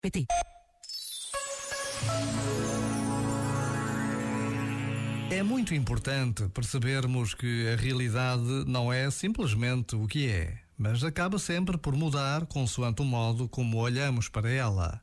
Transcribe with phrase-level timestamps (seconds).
[0.00, 0.26] pt
[5.30, 11.38] É muito importante percebermos que a realidade não é simplesmente o que é, mas acaba
[11.38, 15.02] sempre por mudar consoante o modo como olhamos para ela.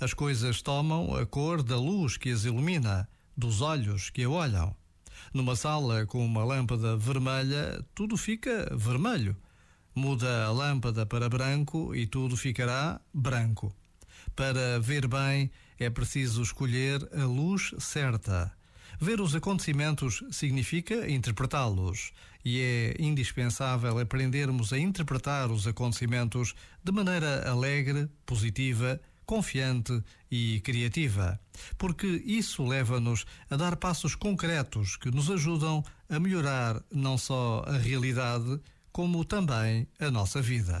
[0.00, 4.74] As coisas tomam a cor da luz que as ilumina, dos olhos que a olham.
[5.34, 9.36] Numa sala com uma lâmpada vermelha, tudo fica vermelho.
[9.94, 13.74] Muda a lâmpada para branco e tudo ficará branco.
[14.34, 18.52] Para ver bem, é preciso escolher a luz certa.
[19.00, 22.12] Ver os acontecimentos significa interpretá-los,
[22.44, 31.38] e é indispensável aprendermos a interpretar os acontecimentos de maneira alegre, positiva, confiante e criativa,
[31.76, 37.76] porque isso leva-nos a dar passos concretos que nos ajudam a melhorar não só a
[37.76, 38.58] realidade,
[38.90, 40.80] como também a nossa vida.